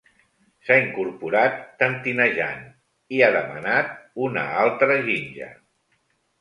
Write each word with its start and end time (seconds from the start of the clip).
S'ha 0.69 0.77
incorporat 0.83 1.59
tentinejant 1.83 2.65
i 3.19 3.21
ha 3.21 3.29
demanat 3.37 3.95
una 4.31 4.49
altra 4.67 5.01
ginja. 5.07 5.55